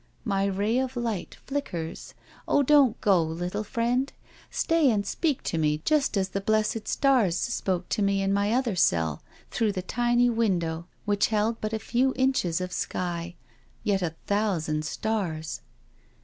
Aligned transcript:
My 0.25 0.45
ray 0.45 0.79
of 0.79 0.95
light 0.95 1.37
flickers— 1.45 2.15
oh, 2.47 2.63
don't 2.63 2.99
go, 3.01 3.21
little 3.21 3.63
friend 3.63 4.11
I 4.15 4.31
stay 4.49 4.89
and 4.89 5.05
speak 5.05 5.43
to 5.43 5.59
me 5.59 5.83
just 5.85 6.17
as 6.17 6.29
the 6.29 6.41
blessed 6.41 6.87
stars 6.87 7.37
spoke 7.37 7.87
to 7.89 8.01
me 8.01 8.23
in 8.23 8.33
my 8.33 8.51
other 8.51 8.75
cell 8.75 9.21
through 9.51 9.73
the 9.73 9.83
tiny 9.83 10.27
window 10.27 10.87
which 11.05 11.27
held 11.27 11.61
but 11.61 11.71
a 11.71 11.77
few 11.77 12.13
inches 12.15 12.59
of 12.59 12.71
sky, 12.73 13.35
yet 13.83 14.01
a 14.01 14.15
thousand 14.25 14.85
stars. 14.85 15.61